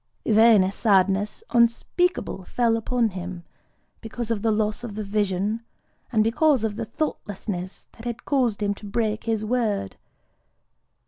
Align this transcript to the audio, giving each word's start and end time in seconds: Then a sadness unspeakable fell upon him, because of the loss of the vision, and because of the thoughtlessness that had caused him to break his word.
Then 0.25 0.63
a 0.63 0.71
sadness 0.71 1.43
unspeakable 1.51 2.45
fell 2.45 2.75
upon 2.75 3.09
him, 3.09 3.43
because 4.01 4.31
of 4.31 4.41
the 4.41 4.51
loss 4.51 4.83
of 4.83 4.95
the 4.95 5.03
vision, 5.03 5.61
and 6.11 6.23
because 6.23 6.63
of 6.63 6.75
the 6.75 6.85
thoughtlessness 6.85 7.85
that 7.91 8.05
had 8.05 8.25
caused 8.25 8.63
him 8.63 8.73
to 8.73 8.87
break 8.87 9.25
his 9.25 9.45
word. 9.45 9.97